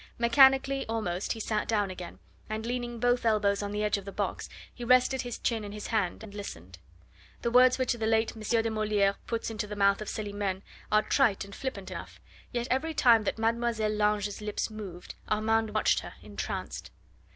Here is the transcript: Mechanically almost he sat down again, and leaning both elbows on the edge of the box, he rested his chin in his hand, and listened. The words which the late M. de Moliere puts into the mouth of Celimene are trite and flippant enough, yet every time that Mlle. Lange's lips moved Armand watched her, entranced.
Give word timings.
Mechanically 0.17 0.83
almost 0.87 1.33
he 1.33 1.39
sat 1.39 1.67
down 1.67 1.91
again, 1.91 2.17
and 2.49 2.65
leaning 2.65 2.99
both 2.99 3.23
elbows 3.23 3.61
on 3.61 3.71
the 3.71 3.83
edge 3.83 3.99
of 3.99 4.05
the 4.05 4.11
box, 4.11 4.49
he 4.73 4.83
rested 4.83 5.21
his 5.21 5.37
chin 5.37 5.63
in 5.63 5.73
his 5.73 5.85
hand, 5.85 6.23
and 6.23 6.33
listened. 6.33 6.79
The 7.43 7.51
words 7.51 7.77
which 7.77 7.93
the 7.93 8.07
late 8.07 8.35
M. 8.35 8.41
de 8.63 8.71
Moliere 8.71 9.13
puts 9.27 9.51
into 9.51 9.67
the 9.67 9.75
mouth 9.75 10.01
of 10.01 10.09
Celimene 10.09 10.63
are 10.91 11.03
trite 11.03 11.45
and 11.45 11.53
flippant 11.53 11.91
enough, 11.91 12.19
yet 12.51 12.67
every 12.71 12.95
time 12.95 13.25
that 13.25 13.37
Mlle. 13.37 13.91
Lange's 13.91 14.41
lips 14.41 14.71
moved 14.71 15.13
Armand 15.29 15.75
watched 15.75 15.99
her, 15.99 16.13
entranced. 16.23 16.89